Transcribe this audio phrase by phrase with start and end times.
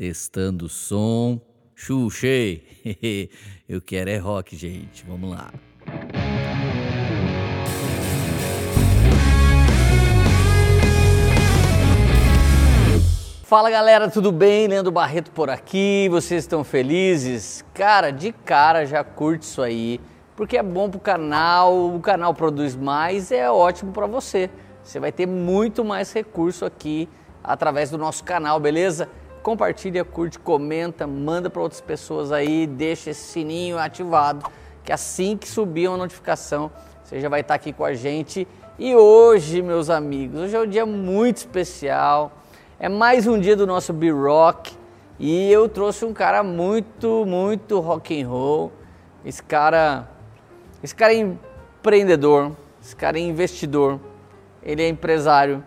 [0.00, 1.38] Testando o som.
[1.74, 2.64] Xuxei.
[3.68, 5.04] Eu quero é rock, gente.
[5.06, 5.52] Vamos lá.
[13.42, 14.68] Fala galera, tudo bem?
[14.68, 16.08] Leandro Barreto por aqui.
[16.10, 17.62] Vocês estão felizes?
[17.74, 20.00] Cara, de cara já curte isso aí,
[20.34, 24.48] porque é bom pro canal, o canal produz mais, é ótimo para você.
[24.82, 27.06] Você vai ter muito mais recurso aqui
[27.44, 29.06] através do nosso canal, beleza?
[29.42, 34.50] Compartilha, curte, comenta, manda para outras pessoas aí, deixa esse sininho ativado,
[34.84, 36.70] que assim que subir uma notificação,
[37.02, 38.46] você já vai estar aqui com a gente.
[38.78, 42.32] E hoje, meus amigos, hoje é um dia muito especial
[42.82, 44.74] é mais um dia do nosso B-Rock
[45.18, 48.72] e eu trouxe um cara muito, muito rock and roll.
[49.22, 50.08] Esse cara,
[50.82, 54.00] esse cara é empreendedor, esse cara é investidor,
[54.62, 55.62] ele é empresário,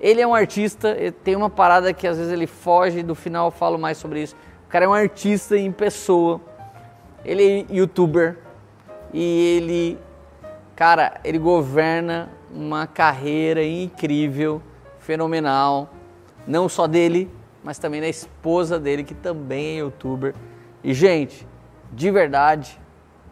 [0.00, 3.50] ele é um artista, tem uma parada que às vezes ele foge, do final eu
[3.50, 4.36] falo mais sobre isso.
[4.66, 6.40] O cara é um artista em pessoa,
[7.24, 8.38] ele é youtuber
[9.12, 9.98] e ele,
[10.74, 14.60] cara, ele governa uma carreira incrível,
[14.98, 15.90] fenomenal
[16.46, 17.30] não só dele,
[17.62, 20.34] mas também da esposa dele, que também é youtuber.
[20.82, 21.46] E, gente,
[21.92, 22.78] de verdade,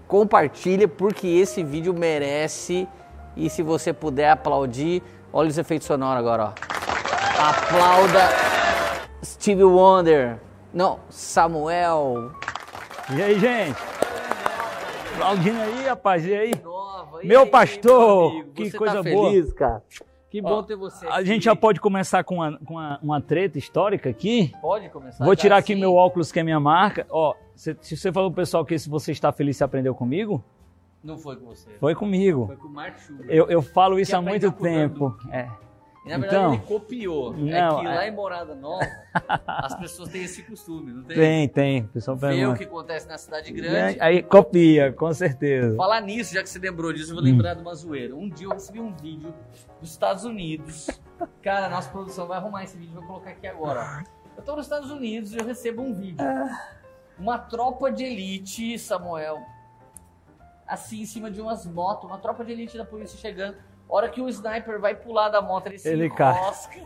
[0.09, 2.89] compartilha porque esse vídeo merece.
[3.37, 5.03] E se você puder aplaudir,
[5.33, 6.53] olha os efeitos sonoros agora, ó.
[7.41, 8.29] Aplauda
[9.25, 10.39] Steve Wonder.
[10.73, 12.33] Não, Samuel.
[13.17, 13.77] E aí, gente?
[15.15, 16.53] Aplaudindo aí, rapaz, e aí?
[16.63, 17.23] Nova.
[17.23, 19.31] E meu aí, pastor, meu que coisa tá boa.
[19.31, 19.83] Feliz, cara.
[20.31, 21.15] Que bom Ó, ter você aqui.
[21.15, 24.51] A gente já pode começar com uma, com uma, uma treta histórica aqui?
[24.63, 25.23] Pode começar.
[25.23, 25.81] Vou tirar aqui sim.
[25.81, 27.07] meu óculos, que é minha marca.
[27.11, 30.43] Ó, se, se você falou pro pessoal que se você está feliz, você aprendeu comigo?
[31.03, 31.71] Não foi com você.
[31.81, 32.47] Foi comigo.
[32.47, 33.27] Foi com o Mark Schubert.
[33.29, 35.17] Eu, eu falo isso há muito tempo.
[35.31, 35.49] É.
[36.05, 37.33] E, na verdade então, ele copiou.
[37.35, 38.09] É não, é que lá é...
[38.09, 38.85] em Morada Nova
[39.47, 41.17] as pessoas têm esse costume, não tem?
[41.17, 41.87] Tem, tem.
[41.87, 44.01] Pessoal Vê o que acontece na cidade grande.
[44.01, 45.77] Aí copia, com certeza.
[45.77, 47.57] Falar nisso, já que você lembrou disso, eu vou lembrar hum.
[47.57, 48.17] de uma zoeira.
[48.17, 49.33] Um dia eu recebi um vídeo
[49.81, 50.89] dos Estados Unidos.
[51.41, 54.03] Cara, nossa produção vai arrumar esse vídeo, vou colocar aqui agora.
[54.37, 56.27] Eu tô nos Estados Unidos e eu recebo um vídeo.
[57.17, 59.41] Uma tropa de elite, Samuel,
[60.73, 63.57] assim em cima de umas motos, uma tropa de elite da polícia chegando
[63.93, 66.81] hora que o sniper vai pular da moto, ele se ele enrosca.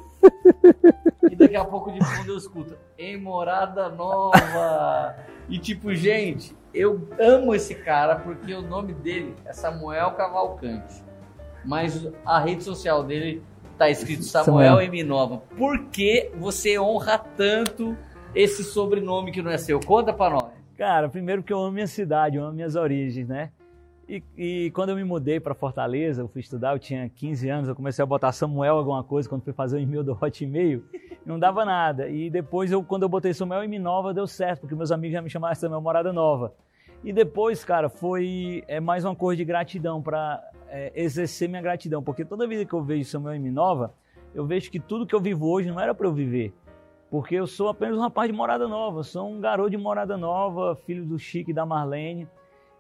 [1.31, 5.17] e daqui a pouco de fundo eu escuto, em Morada Nova.
[5.49, 11.05] E tipo, gente, eu amo esse cara porque o nome dele é Samuel Cavalcante.
[11.65, 13.41] Mas a rede social dele
[13.79, 14.81] tá escrito Samuel, Samuel.
[14.83, 15.05] M.
[15.05, 15.39] Nova.
[15.57, 17.97] Por que você honra tanto
[18.35, 19.79] esse sobrenome que não é seu?
[19.79, 20.57] Conta pra nós.
[20.77, 23.51] Cara, primeiro que eu amo minha cidade, eu amo minhas origens, né?
[24.09, 27.69] E, e, quando eu me mudei para Fortaleza, eu fui estudar, eu tinha 15 anos,
[27.69, 30.85] eu comecei a botar Samuel alguma coisa quando fui fazer o e-mail do Hotmail,
[31.27, 32.09] não dava nada.
[32.09, 35.21] E depois, eu, quando eu botei Samuel e Nova, deu certo, porque meus amigos já
[35.21, 36.55] me chamavam de Samuel Morada Nova.
[37.03, 42.01] E depois, cara, foi é, mais uma coisa de gratidão, para é, exercer minha gratidão,
[42.01, 43.93] porque toda vida que eu vejo Samuel e Nova,
[44.33, 46.55] eu vejo que tudo que eu vivo hoje não era para eu viver.
[47.11, 50.77] Porque eu sou apenas um rapaz de Morada Nova, sou um garoto de Morada Nova,
[50.77, 52.29] filho do Chico e da Marlene.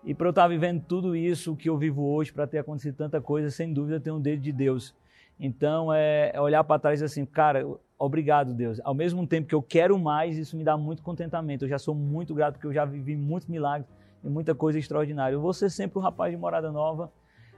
[0.06, 3.20] E para eu estar vivendo tudo isso que eu vivo hoje, para ter acontecido tanta
[3.20, 4.94] coisa, sem dúvida tem um dedo de Deus.
[5.38, 7.66] Então é, é olhar para trás assim, cara,
[7.98, 8.80] obrigado Deus.
[8.84, 11.64] Ao mesmo tempo que eu quero mais, isso me dá muito contentamento.
[11.64, 13.90] Eu já sou muito grato porque eu já vivi muitos milagres
[14.22, 15.34] e muita coisa extraordinária.
[15.34, 17.10] Eu vou ser sempre um rapaz de morada nova,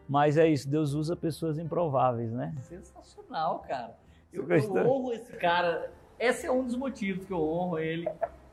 [0.09, 2.55] mas é isso, Deus usa pessoas improváveis, né?
[2.63, 3.95] Sensacional, cara.
[4.33, 5.91] Eu, eu honro esse cara.
[6.19, 8.09] Esse é um dos motivos que eu honro ele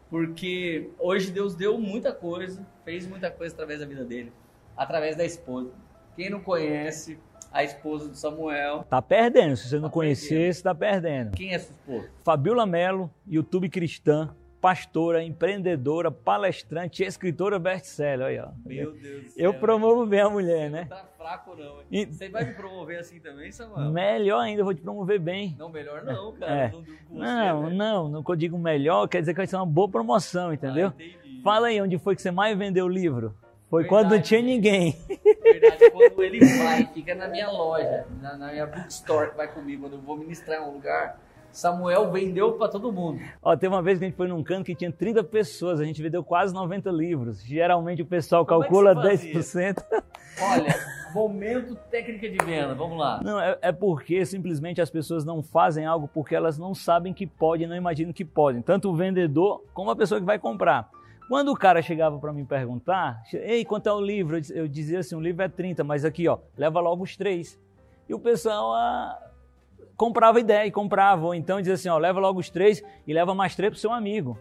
[0.09, 4.31] porque hoje Deus deu muita coisa, fez muita coisa através da vida dele,
[4.75, 5.71] através da esposa.
[6.15, 7.19] Quem não conhece
[7.51, 8.83] a esposa do Samuel.
[8.89, 9.55] Tá perdendo.
[9.55, 11.31] Se você não tá conhecer, você tá perdendo.
[11.31, 12.09] Quem é sua esposa?
[12.23, 14.35] Fabiola Melo, YouTube cristã,
[14.65, 18.25] pastora, empreendedora, palestrante, escritora best-seller.
[18.25, 18.47] Aí, ó.
[18.65, 19.45] Meu Deus do céu.
[19.45, 20.87] Eu promovo bem a mulher, né?
[20.89, 21.81] Não tá fraco, não.
[21.91, 22.07] E...
[22.07, 23.91] Você vai me promover assim também, Samuel?
[23.91, 25.55] Melhor ainda, eu vou te promover bem.
[25.59, 26.51] Não, melhor não, cara.
[26.51, 26.71] É.
[26.71, 27.75] Não, não, né?
[27.75, 30.87] não, não, eu digo melhor, quer dizer que vai ser uma boa promoção, entendeu?
[30.87, 33.35] Ah, Fala aí, onde foi que você mais vendeu o livro?
[33.69, 34.95] Foi Verdade, quando não tinha ninguém.
[35.43, 39.83] Verdade, quando ele vai, fica na minha loja, na, na minha bookstore que vai comigo,
[39.83, 41.19] quando eu vou ministrar em um lugar
[41.55, 43.21] Samuel vendeu para todo mundo.
[43.41, 45.85] Ó, teve uma vez que a gente foi num canto que tinha 30 pessoas, a
[45.85, 47.41] gente vendeu quase 90 livros.
[47.41, 49.81] Geralmente o pessoal Como calcula é 10%.
[50.41, 50.75] Olha,
[51.15, 53.21] momento técnica de venda, vamos lá.
[53.23, 57.25] Não, é, é, porque simplesmente as pessoas não fazem algo porque elas não sabem que
[57.25, 58.61] podem, não imaginam que podem.
[58.61, 60.89] Tanto o vendedor como a pessoa que vai comprar.
[61.29, 64.37] Quando o cara chegava para me perguntar, ei, quanto é o livro?
[64.53, 67.57] Eu dizia assim, o livro é 30, mas aqui, ó, leva logo os três.
[68.09, 69.17] E o pessoal, ah,
[69.95, 71.25] comprava ideia e comprava.
[71.25, 73.91] Ou então dizia assim, ó, leva logo os três e leva mais três pro seu
[73.91, 74.37] amigo.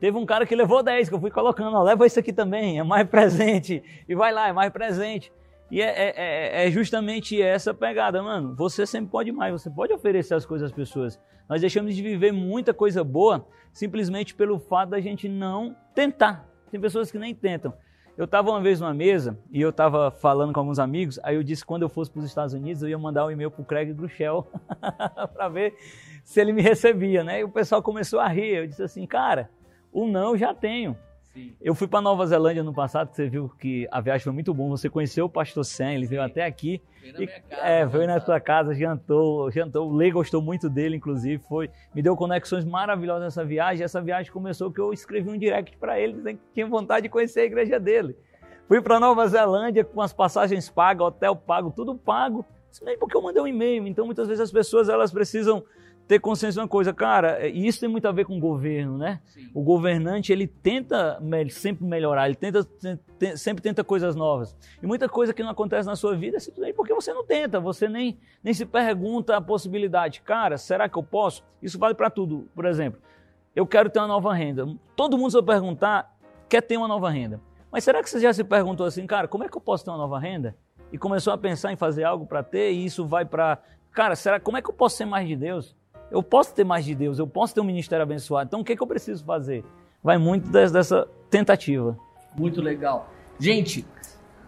[0.00, 2.78] Teve um cara que levou 10, que eu fui colocando, ó, leva isso aqui também,
[2.78, 3.82] é mais presente.
[4.08, 5.32] E vai lá, é mais presente.
[5.70, 8.54] E é, é, é, é, justamente essa pegada, mano.
[8.54, 11.18] Você sempre pode mais, você pode oferecer as coisas às pessoas.
[11.48, 16.48] Nós deixamos de viver muita coisa boa simplesmente pelo fato da gente não tentar.
[16.70, 17.72] Tem pessoas que nem tentam.
[18.16, 21.42] Eu estava uma vez numa mesa e eu estava falando com alguns amigos, aí eu
[21.42, 23.60] disse que quando eu fosse para os Estados Unidos eu ia mandar um e-mail para
[23.60, 24.46] o Craig Grushel
[25.34, 25.74] para ver
[26.22, 27.40] se ele me recebia, né?
[27.40, 28.54] E o pessoal começou a rir.
[28.54, 29.50] Eu disse assim, cara,
[29.92, 30.96] o não eu já tenho.
[31.34, 31.52] Sim.
[31.60, 34.76] Eu fui para Nova Zelândia no passado, você viu que a viagem foi muito boa.
[34.76, 36.10] Você conheceu o Pastor Sam, ele Sim.
[36.10, 36.80] veio até aqui.
[37.02, 39.90] Veio na e, casa, é, veio na sua casa, jantou, jantou.
[39.90, 43.84] O Lê gostou muito dele, inclusive, foi, me deu conexões maravilhosas nessa viagem.
[43.84, 47.08] Essa viagem começou que eu escrevi um direct para ele, dizendo que tinha vontade de
[47.08, 48.16] conhecer a igreja dele.
[48.68, 52.46] Fui para Nova Zelândia com as passagens pagas, hotel pago, tudo pago.
[52.70, 53.86] Simplesmente porque eu mandei um e-mail.
[53.88, 55.64] Então, muitas vezes as pessoas elas precisam
[56.06, 58.40] ter consciência de uma coisa, cara, é, e isso tem muito a ver com o
[58.40, 59.20] governo, né?
[59.24, 59.50] Sim.
[59.54, 61.18] O governante, ele tenta
[61.50, 62.66] sempre melhorar, ele tenta,
[63.36, 64.54] sempre tenta coisas novas.
[64.82, 67.58] E muita coisa que não acontece na sua vida é simplesmente porque você não tenta,
[67.58, 70.20] você nem, nem se pergunta a possibilidade.
[70.20, 71.42] Cara, será que eu posso?
[71.62, 72.48] Isso vale para tudo.
[72.54, 73.00] Por exemplo,
[73.56, 74.66] eu quero ter uma nova renda.
[74.94, 76.14] Todo mundo, se eu perguntar,
[76.48, 77.40] quer ter uma nova renda.
[77.72, 79.90] Mas será que você já se perguntou assim, cara, como é que eu posso ter
[79.90, 80.54] uma nova renda?
[80.92, 83.58] E começou a pensar em fazer algo para ter, e isso vai para.
[83.90, 85.74] Cara, será como é que eu posso ser mais de Deus?
[86.14, 88.46] Eu posso ter mais de Deus, eu posso ter um ministério abençoado.
[88.46, 89.64] Então o que, é que eu preciso fazer?
[90.00, 91.98] Vai muito dessa tentativa.
[92.36, 93.10] Muito legal.
[93.36, 93.84] Gente,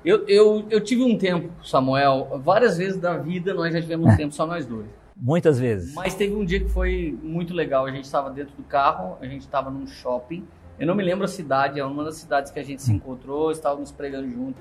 [0.04, 4.14] eu, eu, eu tive um tempo, Samuel, várias vezes da vida nós já tivemos um
[4.16, 4.86] tempo só nós dois.
[5.16, 5.92] Muitas vezes.
[5.92, 7.84] Mas teve um dia que foi muito legal.
[7.84, 10.46] A gente estava dentro do carro, a gente estava num shopping.
[10.78, 13.50] Eu não me lembro a cidade, é uma das cidades que a gente se encontrou,
[13.50, 14.60] estávamos pregando junto.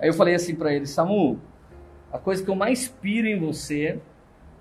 [0.00, 1.38] Aí eu falei assim para ele, Samu,
[2.12, 4.00] a coisa que eu mais piro em você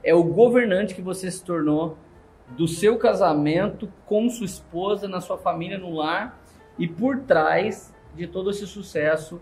[0.04, 1.98] é o governante que você se tornou
[2.50, 6.40] do seu casamento com sua esposa, na sua família, no lar
[6.78, 9.42] e por trás de todo esse sucesso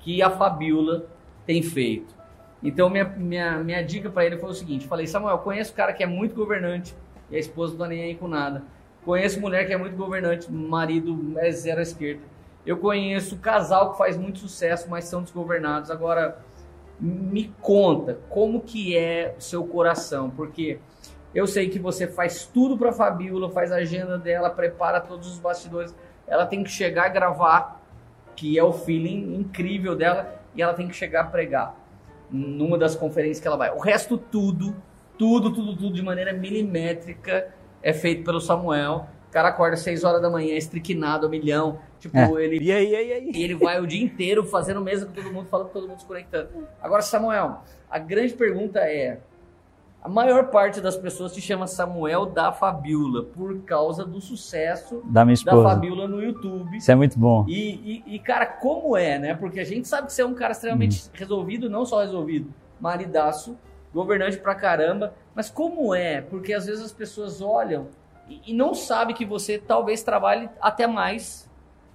[0.00, 1.06] que a Fabiola
[1.46, 2.14] tem feito.
[2.62, 6.02] Então, minha, minha, minha dica para ele foi o seguinte: falei, Samuel, conheço cara que
[6.02, 6.94] é muito governante
[7.30, 8.62] e a esposa não tá nem aí com nada.
[9.04, 12.22] Conheço mulher que é muito governante, marido é zero à esquerda.
[12.64, 15.90] Eu conheço casal que faz muito sucesso, mas são desgovernados.
[15.90, 16.38] Agora,
[17.02, 20.78] me conta como que é o seu coração, porque
[21.34, 25.32] eu sei que você faz tudo para a Fabiola, faz a agenda dela, prepara todos
[25.32, 25.92] os bastidores.
[26.28, 27.82] Ela tem que chegar a gravar,
[28.36, 31.74] que é o feeling incrível dela, e ela tem que chegar a pregar
[32.30, 33.72] numa das conferências que ela vai.
[33.72, 34.76] O resto tudo,
[35.18, 37.52] tudo, tudo, tudo de maneira milimétrica
[37.82, 39.08] é feito pelo Samuel.
[39.32, 41.78] O cara acorda às 6 horas da manhã, estriquinado, a milhão.
[41.98, 42.44] Tipo, é.
[42.44, 42.62] ele.
[42.62, 43.32] E aí, e aí, e aí?
[43.34, 46.00] E ele vai o dia inteiro fazendo mesa com todo mundo, falando com todo mundo
[46.00, 46.50] se conectando.
[46.82, 49.20] Agora, Samuel, a grande pergunta é:
[50.02, 55.24] a maior parte das pessoas te chama Samuel da Fabiola por causa do sucesso da,
[55.24, 55.62] minha esposa.
[55.62, 56.76] da Fabiola no YouTube.
[56.76, 57.46] Isso é muito bom.
[57.48, 59.34] E, e, e, cara, como é, né?
[59.34, 61.10] Porque a gente sabe que você é um cara extremamente hum.
[61.14, 63.56] resolvido, não só resolvido, maridaço,
[63.94, 65.14] governante pra caramba.
[65.34, 66.20] Mas como é?
[66.20, 67.86] Porque às vezes as pessoas olham
[68.46, 71.50] e, não sabe que você talvez trabalhe até mais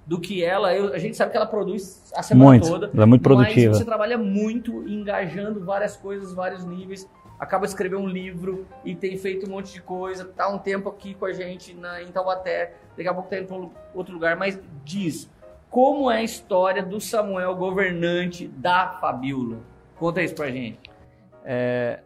[0.06, 0.74] do que ela.
[0.74, 2.92] Eu, a gente sabe que ela produz a semana muito, toda.
[2.94, 3.70] Ela é muito produtiva.
[3.70, 7.10] Mas você trabalha muito, engajando várias coisas, vários níveis.
[7.40, 10.26] Acaba de escrever um livro e tem feito um monte de coisa.
[10.26, 12.74] Tá um tempo aqui com a gente na, em Taubaté.
[12.96, 14.36] Daqui a pouco tá indo para outro lugar.
[14.36, 15.30] Mas diz,
[15.70, 19.58] como é a história do Samuel governante da Fabiola?
[19.98, 20.80] Conta isso pra gente.
[21.44, 22.00] É,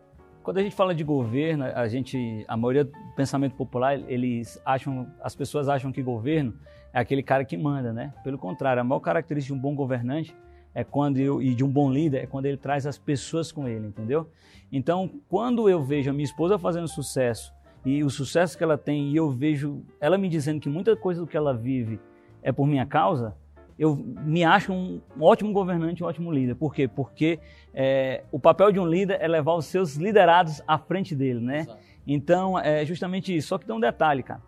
[0.44, 2.90] quando a gente fala de governo, a gente, a maioria
[3.22, 6.56] pensamento popular, eles acham, as pessoas acham que governo
[6.92, 8.12] é aquele cara que manda, né?
[8.24, 10.36] Pelo contrário, a maior característica de um bom governante
[10.74, 13.68] é quando eu, e de um bom líder é quando ele traz as pessoas com
[13.68, 14.28] ele, entendeu?
[14.72, 17.54] Então, quando eu vejo a minha esposa fazendo sucesso
[17.86, 21.22] e o sucesso que ela tem e eu vejo ela me dizendo que muita coisa
[21.22, 22.00] do que ela vive
[22.42, 23.36] é por minha causa,
[23.78, 26.56] eu me acho um, ótimo governante, um ótimo líder.
[26.56, 26.88] Por quê?
[26.88, 27.40] Porque
[27.72, 31.60] é, o papel de um líder é levar os seus liderados à frente dele, né?
[31.60, 31.91] Exato.
[32.14, 33.50] Então, é justamente isso.
[33.50, 34.42] Só que tem um detalhe, cara.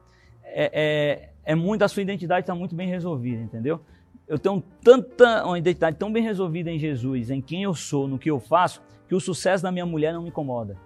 [0.43, 3.81] É, é, é muito, a sua identidade está muito bem resolvida, entendeu?
[4.27, 8.17] Eu tenho tanta, uma identidade tão bem resolvida em Jesus, em quem eu sou, no
[8.17, 10.77] que eu faço, que o sucesso da minha mulher não me incomoda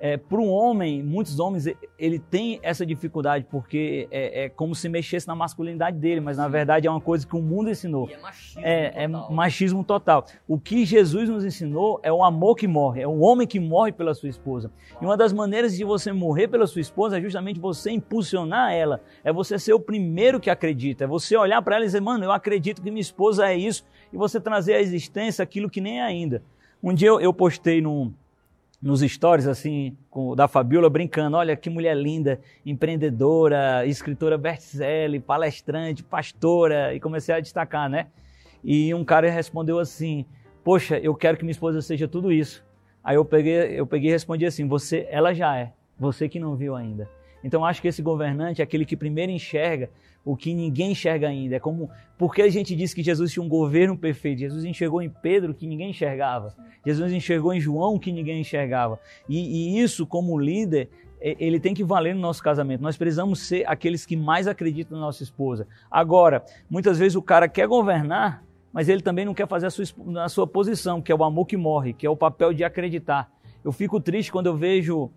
[0.00, 1.66] é, para um homem, muitos homens,
[1.98, 6.48] ele tem essa dificuldade porque é, é, como se mexesse na masculinidade dele, mas na
[6.48, 8.08] verdade é uma coisa que o mundo ensinou.
[8.08, 9.30] E é machismo é, é total.
[9.30, 10.26] É machismo total.
[10.48, 13.92] O que Jesus nos ensinou é o amor que morre, é o homem que morre
[13.92, 14.70] pela sua esposa.
[15.00, 19.00] E uma das maneiras de você morrer pela sua esposa é justamente você impulsionar ela,
[19.22, 22.24] é você ser o primeiro que acredita, é você olhar para ela e dizer, mano,
[22.24, 26.00] eu acredito que minha esposa é isso, e você trazer à existência aquilo que nem
[26.00, 26.42] é ainda.
[26.82, 28.12] Um dia eu, eu postei num
[28.84, 36.02] nos stories assim com, da Fabiola brincando, olha que mulher linda, empreendedora, escritora best-seller, palestrante,
[36.02, 38.08] pastora e comecei a destacar, né?
[38.62, 40.26] E um cara respondeu assim:
[40.62, 42.62] "Poxa, eu quero que minha esposa seja tudo isso".
[43.02, 46.54] Aí eu peguei, eu peguei e respondi assim: "Você, ela já é, você que não
[46.54, 47.08] viu ainda".
[47.44, 49.90] Então acho que esse governante é aquele que primeiro enxerga
[50.24, 51.56] o que ninguém enxerga ainda.
[51.56, 54.38] É como porque a gente disse que Jesus tinha um governo perfeito.
[54.38, 56.54] Jesus enxergou em Pedro que ninguém enxergava.
[56.84, 58.98] Jesus enxergou em João que ninguém enxergava.
[59.28, 60.88] E, e isso, como líder,
[61.20, 62.80] ele tem que valer no nosso casamento.
[62.80, 65.66] Nós precisamos ser aqueles que mais acreditam na nossa esposa.
[65.90, 69.84] Agora, muitas vezes o cara quer governar, mas ele também não quer fazer a sua,
[70.28, 73.30] sua posição, que é o amor que morre, que é o papel de acreditar.
[73.64, 75.10] Eu fico triste quando eu vejo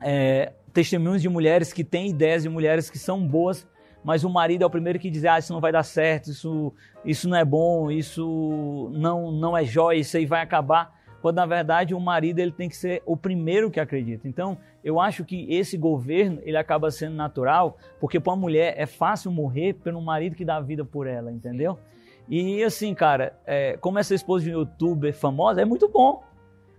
[0.00, 3.66] é, testemunhos de mulheres que têm ideias de mulheres que são boas,
[4.02, 6.72] mas o marido é o primeiro que diz: ah, isso não vai dar certo, isso,
[7.04, 10.98] isso não é bom, isso não, não é jóia, isso aí vai acabar.
[11.20, 14.26] Quando na verdade o marido ele tem que ser o primeiro que acredita.
[14.26, 18.86] Então eu acho que esse governo ele acaba sendo natural, porque para uma mulher é
[18.86, 21.78] fácil morrer pelo marido que dá a vida por ela, entendeu?
[22.26, 26.22] E assim, cara, é, como essa esposa de um youtuber famosa, é muito bom.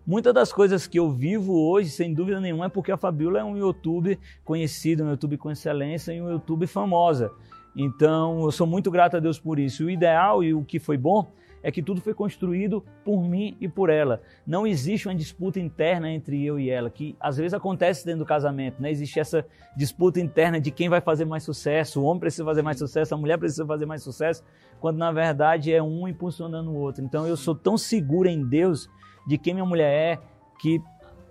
[0.05, 3.43] Muitas das coisas que eu vivo hoje, sem dúvida nenhuma, é porque a Fabiola é
[3.43, 7.31] um YouTube conhecido, um YouTube com excelência e um YouTube famosa.
[7.75, 9.85] Então, eu sou muito grato a Deus por isso.
[9.85, 11.31] O ideal e o que foi bom
[11.63, 14.21] é que tudo foi construído por mim e por ela.
[14.45, 18.25] Não existe uma disputa interna entre eu e ela, que às vezes acontece dentro do
[18.25, 18.89] casamento, né?
[18.89, 19.45] Existe essa
[19.77, 23.17] disputa interna de quem vai fazer mais sucesso, o homem precisa fazer mais sucesso, a
[23.17, 24.43] mulher precisa fazer mais sucesso,
[24.79, 27.03] quando na verdade é um impulsionando o outro.
[27.03, 28.89] Então eu sou tão seguro em Deus
[29.27, 30.19] de quem minha mulher é,
[30.59, 30.81] que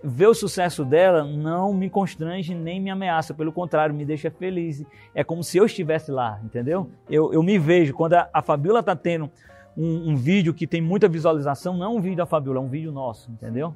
[0.03, 4.83] ver o sucesso dela não me constrange nem me ameaça, pelo contrário, me deixa feliz.
[5.13, 6.89] É como se eu estivesse lá, entendeu?
[7.09, 9.29] Eu, eu me vejo, quando a, a Fabiola está tendo
[9.77, 12.67] um, um, vídeo que tem muita visualização, não é um vídeo da Fabiola, é um
[12.67, 13.75] vídeo nosso, entendeu?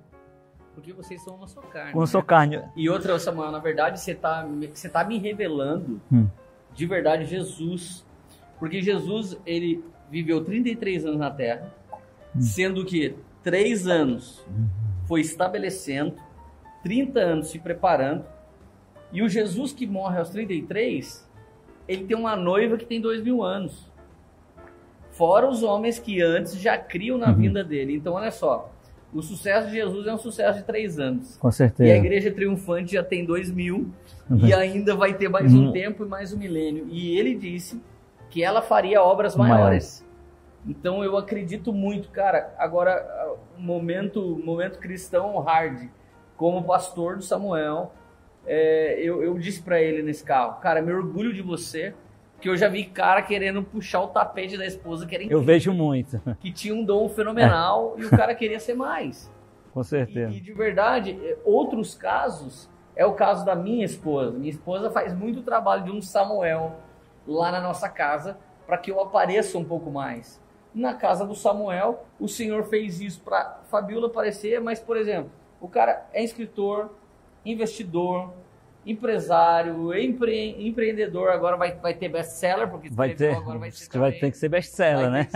[0.74, 1.94] Porque vocês são uma só carne.
[1.94, 2.08] Uma né?
[2.08, 2.62] só carne.
[2.76, 6.28] E outra, Samuel, na verdade, você está você tá me revelando hum.
[6.74, 8.06] de verdade Jesus.
[8.60, 11.74] Porque Jesus, ele viveu 33 anos na Terra,
[12.36, 12.42] hum.
[12.42, 14.44] sendo que três anos
[15.08, 16.16] foi estabelecendo,
[16.84, 18.26] 30 anos se preparando,
[19.14, 21.30] e o Jesus que morre aos 33,
[21.88, 23.90] ele tem uma noiva que tem dois mil anos.
[25.12, 27.36] Fora os homens que antes já criam na uhum.
[27.36, 27.96] vinda dele.
[27.96, 28.74] Então, olha só,
[29.14, 31.38] o sucesso de Jesus é um sucesso de três anos.
[31.38, 31.88] Com certeza.
[31.88, 33.92] E a igreja triunfante já tem dois mil
[34.30, 34.46] uhum.
[34.46, 35.72] e ainda vai ter mais um uhum.
[35.72, 36.88] tempo e mais um milênio.
[36.90, 37.80] E ele disse
[38.30, 40.05] que ela faria obras maiores.
[40.68, 42.54] Então eu acredito muito, cara.
[42.58, 45.90] Agora, momento, momento cristão hard,
[46.36, 47.94] como pastor do Samuel,
[48.46, 51.94] é, eu, eu disse para ele nesse carro, cara, me orgulho de você,
[52.42, 55.72] que eu já vi cara querendo puxar o tapete da esposa, que era Eu vejo
[55.72, 56.22] muito.
[56.40, 58.02] Que tinha um dom fenomenal é.
[58.02, 59.32] e o cara queria ser mais.
[59.72, 60.34] Com certeza.
[60.34, 64.32] E, e de verdade, é, outros casos, é o caso da minha esposa.
[64.32, 66.80] Minha esposa faz muito trabalho de um Samuel
[67.28, 70.44] lá na nossa casa para que eu apareça um pouco mais
[70.76, 75.70] na casa do Samuel, o Senhor fez isso para Fabiola aparecer, mas, por exemplo, o
[75.70, 76.92] cara é escritor,
[77.46, 78.34] investidor,
[78.86, 84.12] empresário, empre, empreendedor, agora vai, vai ter best-seller, porque vai ter, agora vai, ter vai
[84.12, 85.28] ter que ser best-seller, né?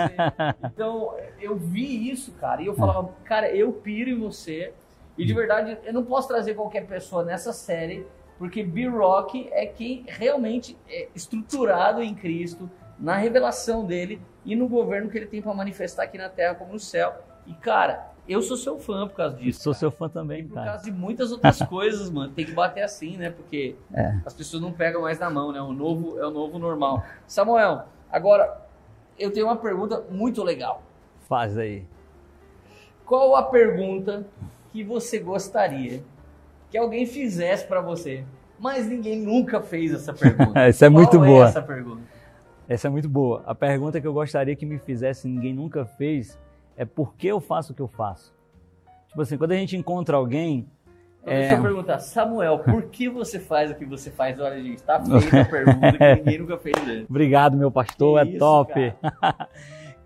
[0.66, 4.74] Então, eu vi isso, cara, e eu falava, cara, eu piro em você,
[5.18, 8.06] e de verdade, eu não posso trazer qualquer pessoa nessa série,
[8.38, 12.70] porque B-Rock é quem realmente é estruturado em Cristo,
[13.00, 16.74] na revelação dele e no governo que ele tem para manifestar aqui na terra como
[16.74, 17.14] no céu.
[17.46, 19.62] E cara, eu sou seu fã por causa disso.
[19.62, 19.80] Sou cara.
[19.80, 20.72] seu fã também, e por cara.
[20.72, 22.34] causa de muitas outras coisas, mano.
[22.34, 23.30] Tem que bater assim, né?
[23.30, 24.16] Porque é.
[24.26, 25.62] as pessoas não pegam mais na mão, né?
[25.62, 27.06] O novo é o novo normal.
[27.28, 28.60] Samuel, agora
[29.20, 30.82] eu tenho uma pergunta muito legal.
[31.28, 31.86] Faz aí.
[33.06, 34.26] Qual a pergunta
[34.72, 36.02] que você gostaria
[36.72, 38.26] que alguém fizesse para você?
[38.60, 40.58] Mas ninguém nunca fez essa pergunta.
[40.60, 41.48] Essa é Qual muito é boa.
[41.48, 42.02] essa pergunta?
[42.70, 43.42] Essa é muito boa.
[43.48, 46.40] A pergunta que eu gostaria que me fizesse, ninguém nunca fez,
[46.78, 48.32] é por que eu faço o que eu faço?
[49.08, 50.68] Tipo assim, quando a gente encontra alguém.
[51.24, 51.40] Então, é...
[51.40, 54.40] Deixa eu perguntar, Samuel, por que você faz o que você faz?
[54.40, 57.10] Olha, gente, tá feita a pergunta que ninguém nunca fez antes.
[57.10, 58.94] Obrigado, meu pastor, que é isso, top.
[59.02, 59.50] Cara,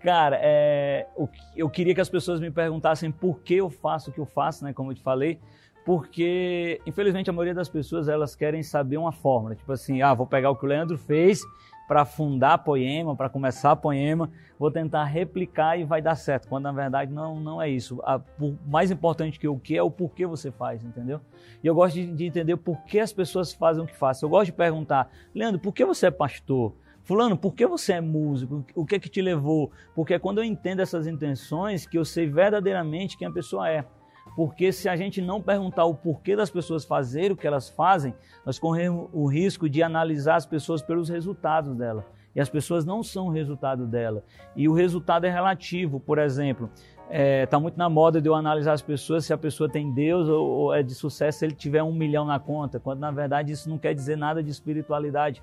[0.02, 1.06] cara é,
[1.54, 4.64] eu queria que as pessoas me perguntassem por que eu faço o que eu faço,
[4.64, 4.72] né?
[4.72, 5.38] Como eu te falei
[5.84, 10.26] porque infelizmente a maioria das pessoas elas querem saber uma fórmula, tipo assim, ah, vou
[10.26, 11.42] pegar o que o Leandro fez
[11.86, 16.72] para fundar Poema, para começar Poema, vou tentar replicar e vai dar certo, quando na
[16.72, 18.00] verdade não, não é isso.
[18.04, 21.20] A, por, mais importante que o que é o porquê você faz, entendeu?
[21.62, 24.26] E eu gosto de, de entender por que as pessoas fazem o que fazem.
[24.26, 26.74] Eu gosto de perguntar, Leandro, por que você é pastor?
[27.02, 28.64] Fulano, por que você é músico?
[28.74, 29.70] O que é que te levou?
[29.94, 33.84] Porque é quando eu entendo essas intenções que eu sei verdadeiramente quem a pessoa é.
[34.36, 38.14] Porque se a gente não perguntar o porquê das pessoas fazerem o que elas fazem,
[38.44, 42.04] nós corremos o risco de analisar as pessoas pelos resultados dela.
[42.34, 44.24] E as pessoas não são o resultado dela.
[44.56, 46.00] E o resultado é relativo.
[46.00, 46.68] Por exemplo,
[47.04, 49.92] está é, tá muito na moda de eu analisar as pessoas se a pessoa tem
[49.92, 53.10] Deus ou, ou, é de sucesso se ele tiver um milhão na conta, quando na
[53.10, 55.42] verdade isso não quer dizer nada de espiritualidade.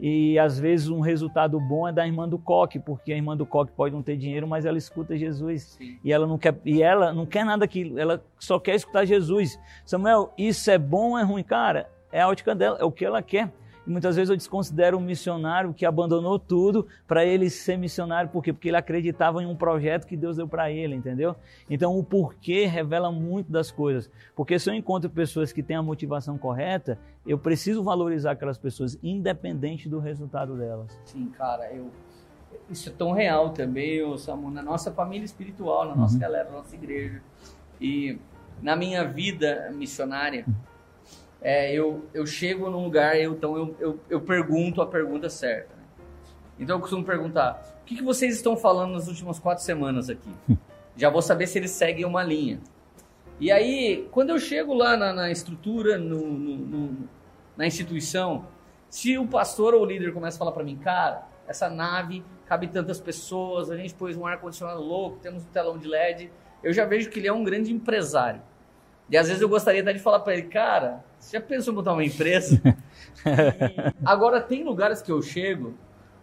[0.00, 3.44] E às vezes um resultado bom é da irmã do coque, porque a irmã do
[3.44, 5.76] coque pode não ter dinheiro, mas ela escuta Jesus.
[5.78, 5.98] Sim.
[6.04, 9.58] E ela não quer e ela não quer nada que ela só quer escutar Jesus.
[9.84, 11.90] Samuel, isso é bom ou é ruim, cara?
[12.12, 13.52] É a ótica dela, é o que ela quer.
[13.88, 18.30] Muitas vezes eu desconsidero um missionário que abandonou tudo para ele ser missionário.
[18.30, 18.52] Por quê?
[18.52, 21.34] Porque ele acreditava em um projeto que Deus deu para ele, entendeu?
[21.70, 24.10] Então o porquê revela muito das coisas.
[24.36, 28.98] Porque se eu encontro pessoas que têm a motivação correta, eu preciso valorizar aquelas pessoas,
[29.02, 30.98] independente do resultado delas.
[31.04, 31.90] Sim, cara, eu.
[32.70, 36.20] Isso é tão real também, Samu, na nossa família espiritual, na nossa uhum.
[36.20, 37.22] galera, na nossa igreja.
[37.80, 38.18] E
[38.62, 40.44] na minha vida missionária,
[41.40, 45.74] é, eu, eu chego num lugar, eu, então eu, eu, eu pergunto a pergunta certa.
[45.76, 45.82] Né?
[46.58, 50.30] Então eu costumo perguntar: o que, que vocês estão falando nas últimas quatro semanas aqui?
[50.96, 52.58] Já vou saber se eles seguem uma linha.
[53.38, 57.08] E aí, quando eu chego lá na, na estrutura, no, no, no,
[57.56, 58.46] na instituição,
[58.90, 62.66] se o pastor ou o líder começa a falar para mim, cara, essa nave cabe
[62.66, 66.32] tantas pessoas, a gente pôs um ar-condicionado louco, temos um telão de LED,
[66.64, 68.42] eu já vejo que ele é um grande empresário.
[69.10, 71.76] E às vezes eu gostaria até de falar para ele, cara, você já pensou em
[71.76, 72.60] botar uma empresa?
[74.04, 75.74] Agora, tem lugares que eu chego,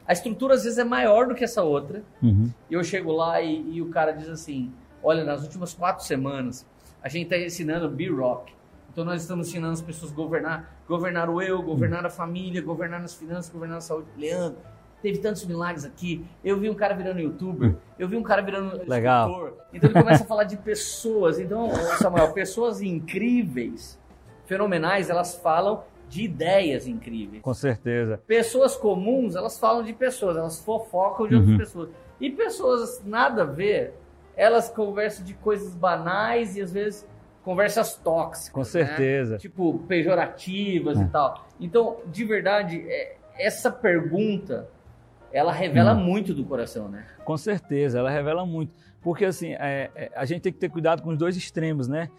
[0.08, 2.52] a estrutura às vezes é maior do que essa outra, uhum.
[2.70, 6.66] e eu chego lá e, e, o cara diz assim, olha, nas últimas quatro semanas,
[7.02, 8.54] a gente está ensinando B-Rock.
[8.92, 13.02] Então nós estamos ensinando as pessoas a governar, governar o eu, governar a família, governar
[13.02, 14.08] as finanças, governar a saúde.
[14.16, 14.58] Leandro,
[15.06, 16.26] teve tantos milagres aqui.
[16.44, 19.30] Eu vi um cara virando youtuber, eu vi um cara virando Legal.
[19.30, 19.66] escritor.
[19.72, 21.40] Então ele começa a falar de pessoas.
[21.40, 21.70] Então,
[22.00, 24.00] Samuel, pessoas incríveis,
[24.48, 27.44] fenomenais, elas falam de ideias incríveis.
[27.44, 28.20] Com certeza.
[28.26, 31.42] Pessoas comuns, elas falam de pessoas, elas fofocam de uhum.
[31.42, 31.90] outras pessoas.
[32.20, 33.94] E pessoas nada a ver,
[34.36, 37.08] elas conversam de coisas banais e às vezes
[37.44, 38.50] conversas tóxicas.
[38.50, 39.34] Com certeza.
[39.34, 39.38] Né?
[39.38, 41.04] Tipo, pejorativas é.
[41.04, 41.46] e tal.
[41.60, 44.68] Então, de verdade, é, essa pergunta
[45.36, 46.02] ela revela hum.
[46.02, 47.06] muito do coração, né?
[47.26, 48.74] Com certeza, ela revela muito.
[49.02, 52.10] Porque assim, é, é, a gente tem que ter cuidado com os dois extremos, né?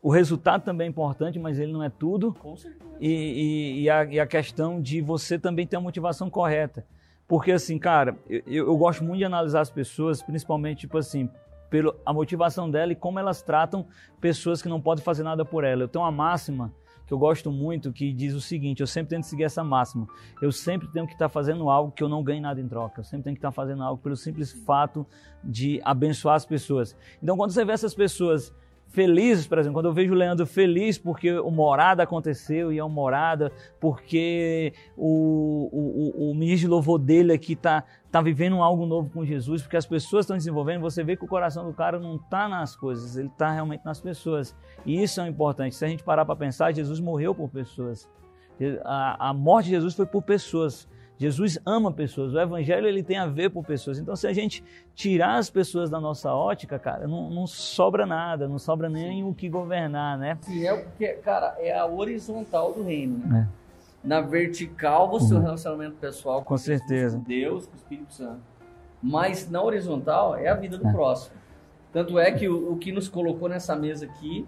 [0.00, 2.32] O resultado também é importante, mas ele não é tudo.
[2.32, 2.90] Com certeza.
[2.98, 6.84] E, e, e, a, e a, questão de você também ter a motivação correta.
[7.28, 11.28] Porque assim, cara, eu, eu gosto muito de analisar as pessoas, principalmente, tipo assim,
[11.68, 13.86] pela a motivação dela e como elas tratam
[14.18, 15.82] pessoas que não podem fazer nada por ela.
[15.82, 16.72] Eu tenho uma máxima
[17.06, 20.06] que eu gosto muito, que diz o seguinte: eu sempre tento seguir essa máxima.
[20.40, 23.00] Eu sempre tenho que estar fazendo algo que eu não ganhe nada em troca.
[23.00, 25.06] Eu sempre tenho que estar fazendo algo pelo simples fato
[25.42, 26.96] de abençoar as pessoas.
[27.22, 28.52] Então, quando você vê essas pessoas
[28.92, 32.84] felizes, por exemplo, quando eu vejo o Leandro feliz porque o morada aconteceu e é
[32.84, 38.84] uma morada, porque o, o, o ministro de louvor dele aqui está tá vivendo algo
[38.84, 41.98] novo com Jesus, porque as pessoas estão desenvolvendo, você vê que o coração do cara
[41.98, 44.54] não está nas coisas, ele está realmente nas pessoas.
[44.84, 45.74] E isso é importante.
[45.74, 48.06] Se a gente parar para pensar, Jesus morreu por pessoas.
[48.84, 50.86] A, a morte de Jesus foi por pessoas.
[51.16, 53.98] Jesus ama pessoas, o evangelho ele tem a ver com pessoas.
[53.98, 54.62] Então, se a gente
[54.94, 59.24] tirar as pessoas da nossa ótica, cara, não, não sobra nada, não sobra nem Sim.
[59.24, 60.36] o que governar, né?
[60.42, 63.48] Sim, é porque, cara, é a horizontal do reino, né?
[63.58, 63.61] É.
[64.02, 65.40] Na vertical, você uhum.
[65.40, 67.16] o relacionamento pessoal com, certeza.
[67.16, 68.40] com Deus, com o Espírito Santo.
[69.02, 70.92] Mas na horizontal é a vida do é.
[70.92, 71.36] próximo.
[71.92, 74.46] Tanto é que o, o que nos colocou nessa mesa aqui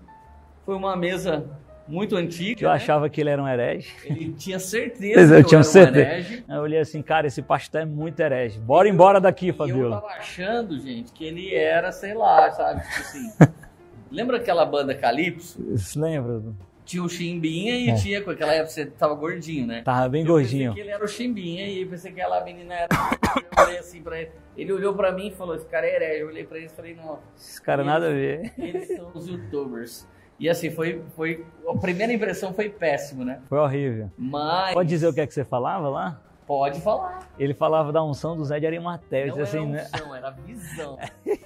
[0.64, 1.44] foi uma mesa
[1.86, 2.64] muito antiga.
[2.64, 2.74] Eu né?
[2.74, 3.94] achava que ele era um herege.
[4.04, 6.06] Ele tinha certeza eu que eu era certeza.
[6.06, 6.44] um herege.
[6.48, 8.58] Eu olhei assim, cara, esse pastor é muito herege.
[8.58, 9.96] Bora embora daqui, Fabiola.
[9.96, 12.80] Eu tava achando, gente, que ele era, sei lá, sabe?
[12.80, 13.32] Tipo assim.
[14.10, 15.60] lembra aquela banda Calypso?
[15.96, 16.56] Lembro.
[16.84, 17.94] Tinha o Chimbinha e é.
[17.94, 19.82] tinha, com aquela época você tava gordinho, né?
[19.82, 20.70] Tava bem eu gordinho.
[20.70, 22.88] Pensei que ele era o Chimbinha e pensei que aquela menina era.
[23.56, 24.30] eu olhei assim pra ele.
[24.56, 26.20] Ele olhou pra mim e falou: Esse cara é herege.
[26.20, 27.18] Eu olhei pra ele e falei: Não.
[27.36, 28.52] Esse cara eles, nada a ver.
[28.58, 30.06] Eles são os youtubers.
[30.38, 31.46] E assim, foi, foi.
[31.66, 33.40] A primeira impressão foi péssimo, né?
[33.48, 34.10] Foi horrível.
[34.18, 34.74] Mas.
[34.74, 36.20] Pode dizer o que é que você falava lá?
[36.46, 37.26] Pode falar.
[37.38, 39.26] Ele falava da unção do Zé de Arimateia.
[39.26, 39.84] Não era assim, né?
[39.84, 40.18] unção, né?
[40.18, 40.98] era visão.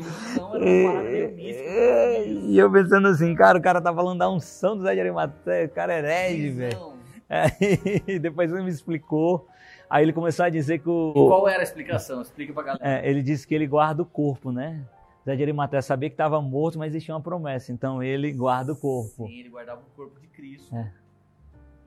[0.00, 4.76] unção era parada meio E eu pensando assim, cara, o cara tá falando da unção
[4.76, 6.92] do Zé de Arimateia, o cara é herege, velho.
[7.28, 9.46] Aí depois ele me explicou.
[9.88, 11.10] Aí ele começou a dizer que o.
[11.10, 12.20] E qual era a explicação?
[12.20, 12.86] Explica pra galera.
[12.86, 14.84] É, ele disse que ele guarda o corpo, né?
[15.24, 17.72] Zé de Arimateia sabia que estava morto, mas existia uma promessa.
[17.72, 19.26] Então ele guarda o corpo.
[19.26, 20.74] Sim, ele guardava o corpo de Cristo.
[20.74, 20.92] É.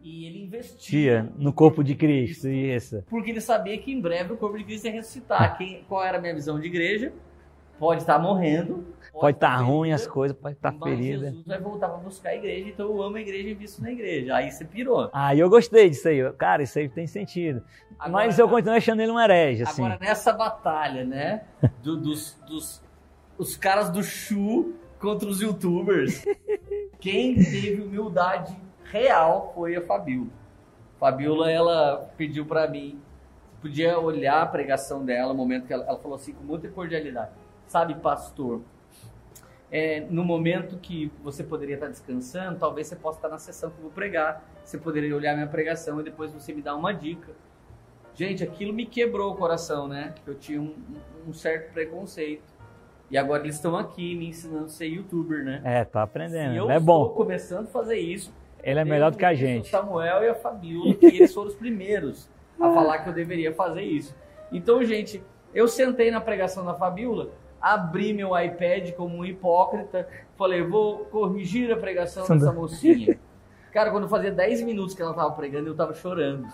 [0.03, 3.03] E ele investia no corpo de Cristo, isso.
[3.07, 5.57] Porque ele sabia que em breve o corpo de Cristo ia ressuscitar.
[5.57, 7.13] Quem, qual era a minha visão de igreja?
[7.81, 8.85] Pode estar morrendo.
[9.11, 11.25] Pode estar tá ruim ferida, as coisas, pode estar mas ferida.
[11.29, 13.91] Jesus vai voltar para buscar a igreja, então eu amo a igreja e visto na
[13.91, 14.35] igreja.
[14.35, 15.09] Aí você pirou.
[15.11, 16.31] Ah, eu gostei disso aí.
[16.33, 17.63] Cara, isso aí tem sentido.
[17.99, 19.83] Agora- Mas eu continuo achando ele um herege, assim.
[19.83, 21.41] Agora, nessa batalha, né?
[21.83, 22.83] do- dos, dos
[23.37, 26.23] os caras do Chu contra os youtubers,
[27.01, 30.29] quem teve humildade real foi a Fabiola.
[30.99, 33.01] Fabiola, ela pediu pra mim,
[33.59, 37.40] podia olhar a pregação dela, o momento que ela, ela falou assim, com muita cordialidade.
[37.71, 38.59] Sabe, pastor,
[39.71, 43.77] é, no momento que você poderia estar descansando, talvez você possa estar na sessão que
[43.77, 44.43] eu vou pregar.
[44.61, 47.31] Você poderia olhar minha pregação e depois você me dar uma dica.
[48.13, 50.13] Gente, aquilo me quebrou o coração, né?
[50.27, 50.75] Eu tinha um,
[51.25, 52.43] um certo preconceito.
[53.09, 55.61] E agora eles estão aqui me ensinando a ser youtuber, né?
[55.63, 56.53] É, tá aprendendo.
[56.53, 57.13] eu É estou bom.
[57.15, 58.33] começando a fazer isso.
[58.61, 59.67] Ele é melhor do que a gente.
[59.67, 62.29] O Samuel e a Fabiola, que eles foram os primeiros
[62.59, 64.13] a falar que eu deveria fazer isso.
[64.51, 67.29] Então, gente, eu sentei na pregação da Fabiola,
[67.61, 72.47] abri meu iPad como um hipócrita, falei, vou corrigir a pregação Sandra.
[72.47, 73.19] dessa mocinha.
[73.71, 76.47] Cara, quando fazia 10 minutos que ela tava pregando, eu tava chorando.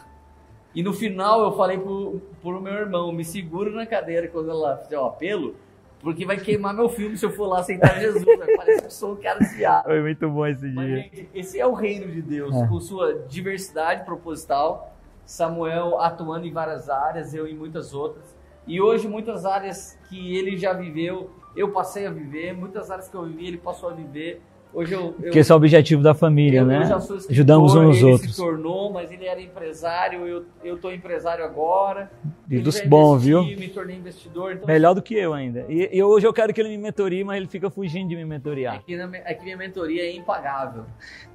[0.75, 4.77] E no final eu falei pro, pro meu irmão, me segura na cadeira quando ela
[4.77, 5.55] fizer o apelo,
[5.99, 8.23] porque vai queimar meu filme se eu for lá sentar Jesus.
[8.23, 9.85] Vai parecer que eu sou um cara desviado.
[9.85, 10.97] Foi muito bom esse Mas, dia.
[10.97, 12.67] gente, esse é o reino de Deus, É.
[12.67, 14.93] com sua diversidade proposital.
[15.25, 18.36] Samuel atuando em várias áreas, eu em muitas outras.
[18.67, 22.53] E hoje, muitas áreas que ele já viveu, eu passei a viver.
[22.53, 24.41] Muitas áreas que eu vivi, ele passou a viver.
[24.73, 25.01] Hoje eu.
[25.01, 26.81] eu Porque esse é o objetivo da família, eu, né?
[26.83, 28.35] escritor, Ajudamos uns aos ele outros.
[28.35, 32.11] se tornou, mas ele era empresário, eu, eu tô empresário agora.
[32.49, 33.43] E dos bons, viu?
[33.43, 34.53] Me tornei investidor.
[34.53, 35.65] Então, Melhor do que eu ainda.
[35.67, 38.23] E, e hoje eu quero que ele me mentorie, mas ele fica fugindo de me
[38.23, 38.75] mentorear.
[38.75, 40.85] aqui, na, aqui minha mentoria é impagável.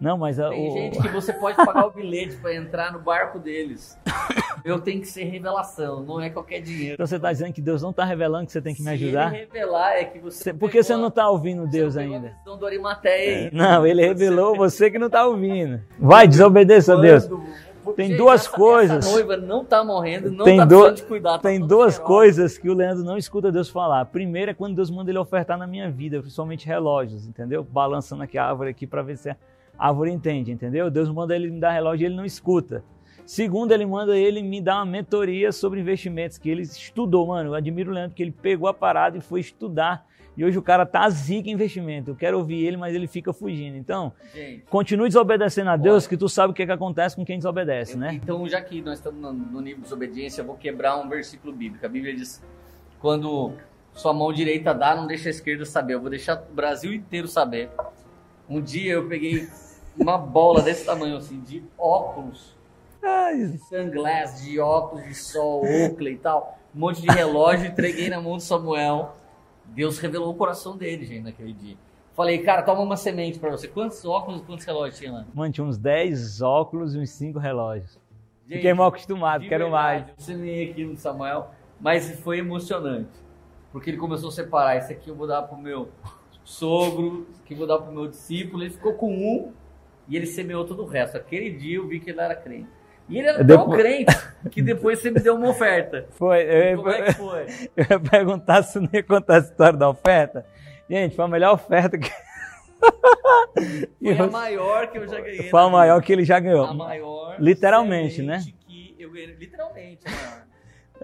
[0.01, 2.99] Não, mas a- Tem o- gente que você pode pagar o bilhete para entrar no
[3.01, 3.99] barco deles.
[4.65, 6.95] Eu tenho que ser revelação, não é qualquer dinheiro.
[6.95, 9.05] Então você está dizendo que Deus não está revelando que você tem que me Se
[9.05, 9.35] ajudar?
[9.35, 10.55] ele revelar é que você.
[10.55, 12.29] Por que você não está ouvindo Deus ainda?
[12.29, 13.51] A visão do Arimateia aí.
[13.53, 15.81] Não, ele revelou você que não está ouvindo.
[15.99, 17.29] Vai, desobedeça a Deus.
[17.97, 18.99] Tem Gente, duas essa- coisas.
[18.99, 21.33] Essa noiva não tá morrendo, não Tem tá precisando de cuidar.
[21.39, 24.05] tá Tem duas coisas que o Leandro não escuta Deus falar.
[24.07, 27.63] Primeiro é quando Deus manda ele ofertar na minha vida, principalmente relógios, entendeu?
[27.65, 29.37] Balançando aqui a árvore aqui para ver se a
[29.79, 30.91] árvore entende, entendeu?
[30.91, 32.85] Deus manda ele me dar relógio e ele não escuta.
[33.25, 37.51] Segundo, ele manda ele me dar uma mentoria sobre investimentos, que ele estudou, mano.
[37.51, 40.05] Eu admiro o Leandro, que ele pegou a parada e foi estudar.
[40.37, 42.11] E hoje o cara tá zica em investimento.
[42.11, 43.77] Eu quero ouvir ele, mas ele fica fugindo.
[43.77, 47.37] Então, Gente, continue desobedecendo a Deus, que tu sabe o que, que acontece com quem
[47.37, 48.15] desobedece, eu- né?
[48.15, 51.53] então já que nós estamos no, no nível de desobediência, eu vou quebrar um versículo
[51.53, 51.85] bíblico.
[51.85, 52.43] A Bíblia diz:
[52.99, 53.53] quando
[53.93, 55.95] sua mão direita dá, não deixa a esquerda saber.
[55.95, 57.69] Eu vou deixar o Brasil inteiro saber.
[58.49, 59.49] Um dia eu peguei
[59.99, 62.57] uma bola desse tamanho assim, de óculos.
[63.03, 68.21] de sunglass, de óculos de sol, Oakley e tal, um monte de relógio, entreguei na
[68.21, 69.15] mão de Samuel.
[69.67, 71.77] Deus revelou o coração dele, gente, naquele dia.
[72.15, 73.67] Falei, cara, toma uma semente pra você.
[73.67, 75.25] Quantos óculos, quantos relógios tinha lá?
[75.33, 77.99] Mano, tinha uns 10 óculos e uns 5 relógios.
[78.47, 80.09] Gente, Fiquei mal acostumado, quero verdade, mais.
[80.09, 83.11] Eu ensinei aqui no Samuel, mas foi emocionante.
[83.71, 84.77] Porque ele começou a separar.
[84.77, 85.89] Esse aqui eu vou dar pro meu
[86.45, 88.63] sogro, esse aqui eu vou dar pro meu discípulo.
[88.63, 89.53] Ele ficou com um
[90.07, 91.17] e ele semeou todo o resto.
[91.17, 92.69] Aquele dia eu vi que ele era crente.
[93.13, 94.19] E ele era tão Depois- crente
[94.51, 96.07] que depois você me deu uma oferta.
[96.11, 97.47] Foi, eu, Como é que foi?
[97.77, 100.45] eu ia perguntar se não ia contar a história da oferta.
[100.89, 102.11] Gente, foi a melhor oferta que.
[104.03, 105.49] Foi a maior que eu já ganhei.
[105.51, 106.07] Foi a maior vida.
[106.07, 106.65] que ele já ganhou.
[106.65, 107.37] A maior.
[107.39, 109.27] Literalmente, semente Que eu ganhei.
[109.39, 110.43] Literalmente, maior.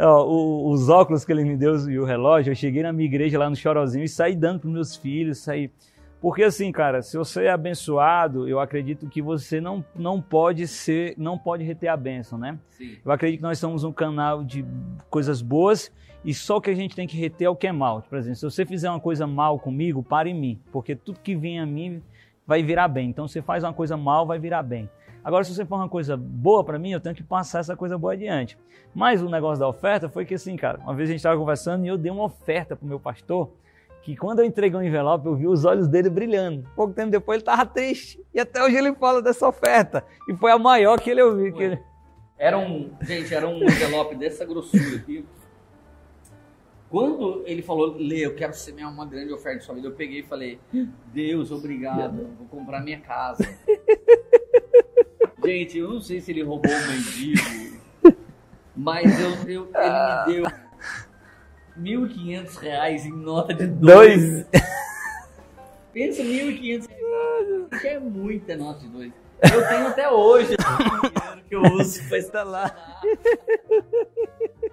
[0.00, 3.06] Ó, o- os óculos que ele me deu e o relógio, eu cheguei na minha
[3.08, 5.70] igreja lá no Chorozinho e saí dando para meus filhos, saí.
[6.20, 11.14] Porque assim, cara, se você é abençoado, eu acredito que você não, não pode ser,
[11.16, 12.58] não pode reter a bênção, né?
[12.70, 12.96] Sim.
[13.04, 14.64] Eu acredito que nós somos um canal de
[15.08, 15.92] coisas boas
[16.24, 18.02] e só o que a gente tem que reter é o que é mal.
[18.02, 21.36] Por exemplo, se você fizer uma coisa mal comigo, para em mim, porque tudo que
[21.36, 22.02] vem a mim
[22.44, 23.10] vai virar bem.
[23.10, 24.88] Então, você faz uma coisa mal, vai virar bem.
[25.22, 27.98] Agora, se você for uma coisa boa para mim, eu tenho que passar essa coisa
[27.98, 28.58] boa adiante.
[28.94, 31.84] Mas o negócio da oferta foi que assim, cara, uma vez a gente estava conversando
[31.84, 33.52] e eu dei uma oferta pro meu pastor,
[34.08, 36.66] que quando eu entreguei o envelope, eu vi os olhos dele brilhando.
[36.74, 38.18] Pouco tempo depois ele estava triste.
[38.32, 40.02] E até hoje ele fala dessa oferta.
[40.26, 41.52] E foi a maior que ele ouviu.
[41.52, 41.78] Que ele...
[42.38, 42.90] Era um.
[43.02, 45.26] Gente, era um envelope dessa grossura aqui.
[46.88, 50.20] Quando ele falou, Lê, eu quero semear uma grande oferta de sua vida, eu peguei
[50.20, 50.58] e falei,
[51.12, 53.46] Deus, obrigado, vou comprar minha casa.
[55.44, 57.78] Gente, eu não sei se ele roubou o mendigo,
[58.74, 60.67] mas eu, eu- ele me deu
[61.80, 64.20] 1.500 reais em nota de dois.
[64.20, 64.46] Dois.
[65.92, 69.12] Pensa 1.500 reais, que é muita nota de dois.
[69.42, 70.56] Eu tenho até hoje
[71.48, 72.74] que eu uso pra estar lá.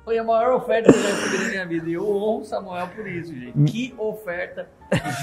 [0.05, 1.89] Foi a maior oferta que eu já recebi na minha vida.
[1.89, 3.71] E eu honro o Samuel por isso, gente.
[3.71, 4.69] Que oferta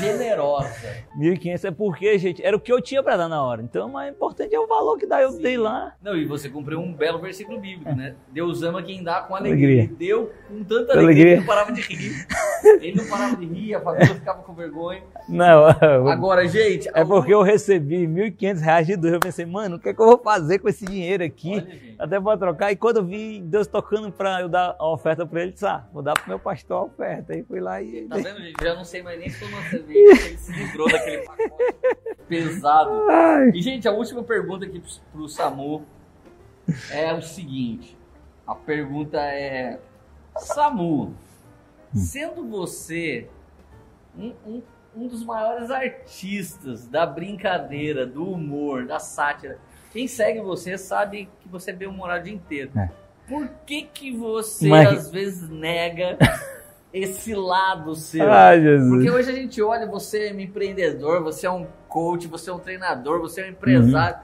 [0.00, 1.04] generosa.
[1.16, 3.62] 1.500 é porque, gente, era o que eu tinha para dar na hora.
[3.62, 5.40] Então, o mais importante é o valor que dá, eu Sim.
[5.40, 5.94] dei lá.
[6.02, 8.16] Não, e você cumpriu um belo versículo bíblico, né?
[8.28, 9.84] Deus ama quem dá com alegria.
[9.84, 9.96] alegria.
[9.96, 12.26] Deu com tanta alegria, alegria que ele não parava de rir.
[12.64, 15.02] Ele não parava de rir, a família ficava com vergonha.
[15.28, 15.66] Não,
[16.08, 16.88] agora, gente.
[16.92, 19.14] É porque eu recebi 1.500 reais de Deus.
[19.14, 21.54] Eu pensei, mano, o que é que eu vou fazer com esse dinheiro aqui?
[21.54, 22.72] Olha, Até pra trocar.
[22.72, 25.85] E quando eu vi Deus tocando pra eu dar a oferta pra ele, disse, ah,
[25.92, 27.32] vou dar pro meu pastor a oferta.
[27.32, 28.06] Aí fui lá e.
[28.08, 28.62] Tá vendo, gente?
[28.62, 30.26] Já não sei mais nem se tomar cerveja.
[30.26, 31.52] Ele se livrou daquele pacote
[32.28, 33.11] pesado.
[33.11, 33.50] Ai.
[33.54, 34.82] E, gente, a última pergunta aqui
[35.12, 35.85] pro Samu
[36.90, 37.96] é o seguinte.
[38.46, 39.78] A pergunta é:
[40.37, 41.14] Samu,
[41.94, 43.28] sendo você
[44.16, 44.62] um, um,
[44.94, 49.59] um dos maiores artistas da brincadeira, do humor, da sátira,
[49.92, 52.70] quem segue você sabe que você é bem humorado o dia inteiro.
[52.76, 52.90] É.
[53.28, 54.88] Por que que você Mas...
[54.88, 56.18] às vezes nega
[56.92, 58.31] esse lado seu?
[58.31, 58.90] Ai, Jesus.
[58.90, 62.52] Porque hoje a gente olha, você é um empreendedor, você é um coach, você é
[62.52, 64.16] um treinador, você é um empresário.
[64.16, 64.22] Uhum.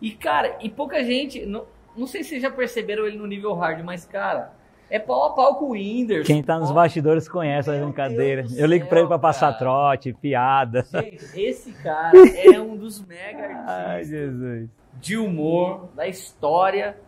[0.00, 1.64] E cara, e pouca gente, não,
[1.96, 4.52] não sei se vocês já perceberam ele no nível hard, mas cara,
[4.92, 6.26] é pau a pau com o Whindersson.
[6.26, 8.44] Quem tá nos bastidores conhece a brincadeira.
[8.54, 9.58] Eu ligo pra ele pra passar cara.
[9.58, 10.84] trote, piada.
[10.92, 14.70] Gente, esse cara é um dos mega artistas Ai, Jesus.
[15.00, 16.98] de humor da história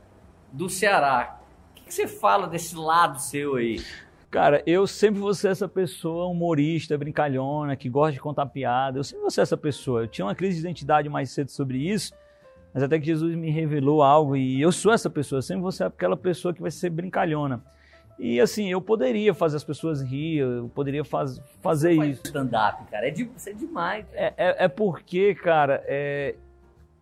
[0.50, 1.38] do Ceará.
[1.72, 3.78] O que, que você fala desse lado seu aí?
[4.30, 8.98] Cara, eu sempre vou ser essa pessoa humorista, brincalhona, que gosta de contar piada.
[8.98, 10.00] Eu sempre vou ser essa pessoa.
[10.00, 12.14] Eu tinha uma crise de identidade mais cedo sobre isso,
[12.74, 15.40] mas até que Jesus me revelou algo e eu sou essa pessoa.
[15.40, 17.62] Sempre vou ser aquela pessoa que vai ser brincalhona.
[18.18, 22.22] E assim, eu poderia fazer as pessoas rir, eu poderia faz, fazer Você isso.
[22.24, 24.06] stand-up, cara, é, de, é demais.
[24.12, 26.34] É, é, é, porque, cara, é,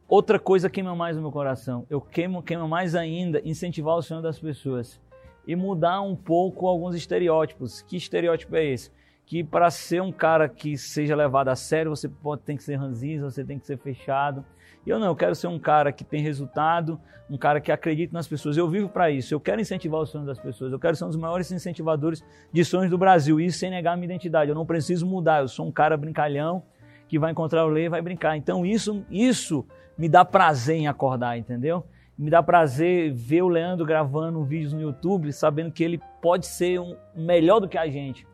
[0.06, 1.86] outra coisa queima mais no meu coração.
[1.88, 5.00] Eu queimo, queima mais ainda incentivar o sonho das pessoas
[5.46, 7.80] e mudar um pouco alguns estereótipos.
[7.80, 8.90] Que estereótipo é esse?
[9.24, 12.76] Que para ser um cara que seja levado a sério, você pode, tem que ser
[12.76, 14.44] ranzinza, você tem que ser fechado.
[14.86, 18.26] Eu não, eu quero ser um cara que tem resultado, um cara que acredita nas
[18.26, 18.56] pessoas.
[18.56, 19.32] Eu vivo para isso.
[19.32, 20.72] Eu quero incentivar os sonhos das pessoas.
[20.72, 23.40] Eu quero ser um dos maiores incentivadores de sonhos do Brasil.
[23.40, 24.50] Isso sem negar a minha identidade.
[24.50, 25.40] Eu não preciso mudar.
[25.40, 26.62] Eu sou um cara brincalhão
[27.08, 28.36] que vai encontrar o lei e vai brincar.
[28.36, 29.64] Então isso, isso
[29.96, 31.84] me dá prazer em acordar, entendeu?
[32.18, 36.80] Me dá prazer ver o Leandro gravando vídeos no YouTube, sabendo que ele pode ser
[36.80, 38.26] um melhor do que a gente.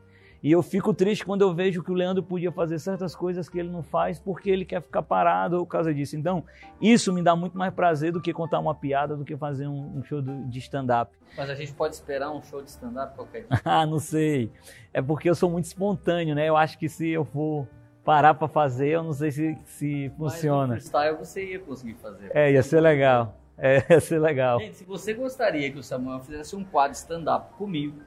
[0.42, 3.58] E eu fico triste quando eu vejo que o Leandro podia fazer certas coisas que
[3.58, 6.16] ele não faz porque ele quer ficar parado por causa disso.
[6.16, 6.44] Então,
[6.80, 9.98] isso me dá muito mais prazer do que contar uma piada, do que fazer um,
[9.98, 11.12] um show de stand-up.
[11.36, 13.60] Mas a gente pode esperar um show de stand-up qualquer dia?
[13.64, 14.52] ah, não sei.
[14.92, 16.48] É porque eu sou muito espontâneo, né?
[16.48, 17.66] Eu acho que se eu for
[18.04, 20.74] parar para fazer, eu não sei se, se funciona.
[20.74, 22.30] Mas freestyle você ia conseguir fazer.
[22.32, 23.36] É, ia ser legal.
[23.58, 24.60] É, ia ser legal.
[24.60, 28.00] Gente, se você gostaria que o Samuel fizesse um quadro stand-up comigo,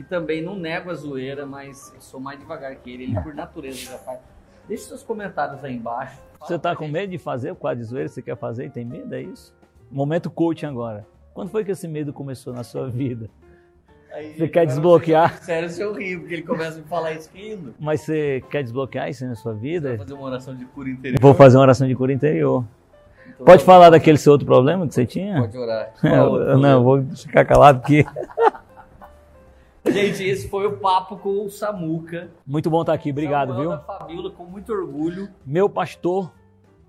[0.00, 3.34] que também não nego a zoeira, mas eu sou mais devagar que ele, ele por
[3.34, 4.18] natureza já faz.
[4.66, 6.18] Deixe seus comentários aí embaixo.
[6.40, 8.08] Você está com medo de fazer o quadro de zoeira?
[8.08, 9.14] Você quer fazer e tem medo?
[9.14, 9.54] É isso?
[9.90, 11.06] Momento coaching agora.
[11.34, 13.28] Quando foi que esse medo começou na sua vida?
[14.10, 15.42] Aí, você quer desbloquear?
[15.42, 17.74] Sério, se eu rio, porque ele começa a me falar isso rindo.
[17.78, 19.90] Mas você quer desbloquear isso na sua vida?
[19.90, 21.20] Vai fazer uma oração de cura interior?
[21.20, 22.64] Vou fazer uma oração de cura interior.
[23.28, 25.40] Então, Pode falar daquele seu outro problema que você tinha?
[25.40, 25.92] Pode orar.
[26.58, 28.04] não, vou ficar calado aqui.
[29.92, 32.30] Gente, esse foi o papo com o Samuca.
[32.46, 33.78] Muito bom estar aqui, obrigado, Samuel viu?
[33.78, 35.28] Da Fabíola, com muito orgulho.
[35.44, 36.32] Meu pastor,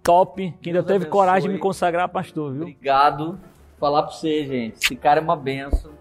[0.04, 1.12] top, que ainda Deus teve abençoe.
[1.12, 2.62] coragem de me consagrar pastor, viu?
[2.64, 3.40] Obrigado.
[3.80, 4.76] Falar pra você, gente.
[4.84, 5.92] Esse cara é uma benção.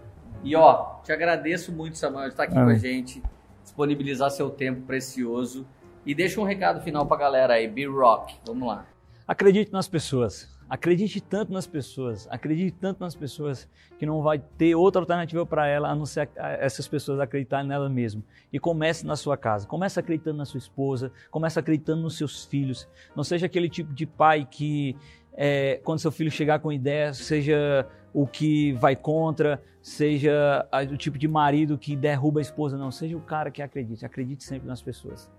[0.43, 3.21] E ó, te agradeço muito, Samuel, de estar aqui com a gente,
[3.63, 5.65] disponibilizar seu tempo precioso.
[6.05, 8.35] E deixa um recado final pra galera aí, B-Rock.
[8.45, 8.85] Vamos lá.
[9.27, 10.49] Acredite nas pessoas.
[10.71, 13.67] Acredite tanto nas pessoas, acredite tanto nas pessoas
[13.99, 17.89] que não vai ter outra alternativa para ela a não ser essas pessoas acreditarem nela
[17.89, 18.23] mesmo.
[18.53, 22.87] E comece na sua casa, comece acreditando na sua esposa, comece acreditando nos seus filhos.
[23.13, 24.95] Não seja aquele tipo de pai que
[25.33, 31.17] é, quando seu filho chegar com ideia, seja o que vai contra, seja o tipo
[31.17, 32.91] de marido que derruba a esposa, não.
[32.91, 35.29] Seja o cara que acredite, acredite sempre nas pessoas.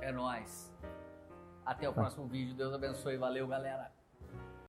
[0.00, 0.72] É nóis.
[1.62, 2.00] Até o tá.
[2.00, 2.54] próximo vídeo.
[2.54, 3.18] Deus abençoe.
[3.18, 3.94] Valeu, galera.